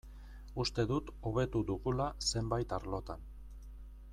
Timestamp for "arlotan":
2.79-3.29